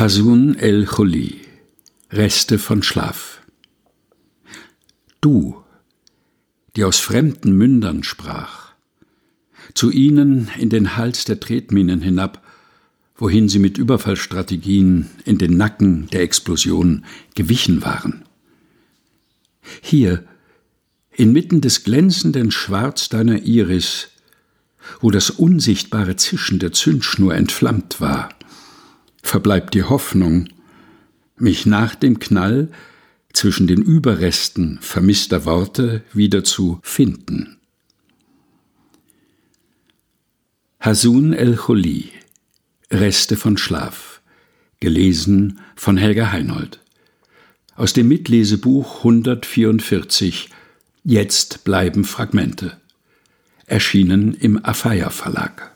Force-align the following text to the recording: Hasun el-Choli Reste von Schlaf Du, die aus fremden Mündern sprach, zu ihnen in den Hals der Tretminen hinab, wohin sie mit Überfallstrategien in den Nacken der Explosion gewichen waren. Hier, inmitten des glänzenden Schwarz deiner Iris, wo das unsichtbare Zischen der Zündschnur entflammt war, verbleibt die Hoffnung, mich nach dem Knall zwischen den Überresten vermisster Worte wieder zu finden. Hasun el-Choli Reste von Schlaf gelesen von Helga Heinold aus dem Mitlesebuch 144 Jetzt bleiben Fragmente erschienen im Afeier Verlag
Hasun 0.00 0.56
el-Choli 0.56 1.42
Reste 2.10 2.58
von 2.58 2.82
Schlaf 2.82 3.42
Du, 5.20 5.62
die 6.74 6.84
aus 6.84 7.00
fremden 7.00 7.52
Mündern 7.52 8.02
sprach, 8.02 8.72
zu 9.74 9.90
ihnen 9.90 10.48
in 10.58 10.70
den 10.70 10.96
Hals 10.96 11.26
der 11.26 11.38
Tretminen 11.38 12.00
hinab, 12.00 12.42
wohin 13.14 13.50
sie 13.50 13.58
mit 13.58 13.76
Überfallstrategien 13.76 15.10
in 15.26 15.36
den 15.36 15.58
Nacken 15.58 16.06
der 16.06 16.22
Explosion 16.22 17.04
gewichen 17.34 17.82
waren. 17.82 18.24
Hier, 19.82 20.24
inmitten 21.10 21.60
des 21.60 21.84
glänzenden 21.84 22.50
Schwarz 22.50 23.10
deiner 23.10 23.42
Iris, 23.42 24.08
wo 25.02 25.10
das 25.10 25.28
unsichtbare 25.28 26.16
Zischen 26.16 26.58
der 26.58 26.72
Zündschnur 26.72 27.34
entflammt 27.34 28.00
war, 28.00 28.30
verbleibt 29.30 29.74
die 29.74 29.84
Hoffnung, 29.84 30.48
mich 31.36 31.64
nach 31.64 31.94
dem 31.94 32.18
Knall 32.18 32.68
zwischen 33.32 33.68
den 33.68 33.80
Überresten 33.80 34.78
vermisster 34.80 35.44
Worte 35.44 36.02
wieder 36.12 36.42
zu 36.42 36.80
finden. 36.82 37.56
Hasun 40.80 41.32
el-Choli 41.32 42.10
Reste 42.90 43.36
von 43.36 43.56
Schlaf 43.56 44.20
gelesen 44.80 45.60
von 45.76 45.96
Helga 45.96 46.32
Heinold 46.32 46.80
aus 47.76 47.92
dem 47.92 48.08
Mitlesebuch 48.08 48.98
144 48.98 50.50
Jetzt 51.04 51.62
bleiben 51.62 52.02
Fragmente 52.04 52.80
erschienen 53.66 54.34
im 54.34 54.64
Afeier 54.64 55.10
Verlag 55.10 55.70